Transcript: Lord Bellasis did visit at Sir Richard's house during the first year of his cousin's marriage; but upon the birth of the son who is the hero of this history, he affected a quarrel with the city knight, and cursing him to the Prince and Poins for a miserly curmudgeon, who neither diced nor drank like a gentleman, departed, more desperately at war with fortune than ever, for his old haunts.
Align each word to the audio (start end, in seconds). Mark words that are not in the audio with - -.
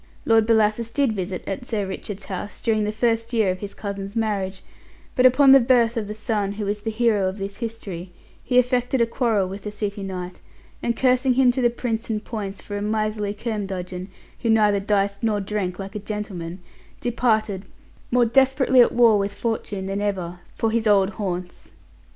Lord 0.25 0.47
Bellasis 0.47 0.91
did 0.91 1.13
visit 1.13 1.43
at 1.45 1.63
Sir 1.63 1.85
Richard's 1.85 2.25
house 2.25 2.59
during 2.59 2.85
the 2.85 2.91
first 2.91 3.33
year 3.33 3.51
of 3.51 3.59
his 3.59 3.75
cousin's 3.75 4.15
marriage; 4.15 4.63
but 5.13 5.27
upon 5.27 5.51
the 5.51 5.59
birth 5.59 5.95
of 5.95 6.07
the 6.07 6.15
son 6.15 6.53
who 6.53 6.65
is 6.65 6.81
the 6.81 6.89
hero 6.89 7.29
of 7.29 7.37
this 7.37 7.57
history, 7.57 8.11
he 8.43 8.57
affected 8.57 8.99
a 8.99 9.05
quarrel 9.05 9.47
with 9.47 9.61
the 9.61 9.69
city 9.69 10.01
knight, 10.01 10.41
and 10.81 10.97
cursing 10.97 11.35
him 11.35 11.51
to 11.51 11.61
the 11.61 11.69
Prince 11.69 12.09
and 12.09 12.25
Poins 12.25 12.63
for 12.63 12.75
a 12.75 12.81
miserly 12.81 13.35
curmudgeon, 13.35 14.09
who 14.39 14.49
neither 14.49 14.79
diced 14.79 15.21
nor 15.21 15.39
drank 15.39 15.77
like 15.77 15.93
a 15.93 15.99
gentleman, 15.99 16.61
departed, 16.99 17.65
more 18.09 18.25
desperately 18.25 18.81
at 18.81 18.91
war 18.93 19.19
with 19.19 19.35
fortune 19.35 19.85
than 19.85 20.01
ever, 20.01 20.39
for 20.55 20.71
his 20.71 20.87
old 20.87 21.11
haunts. 21.11 21.73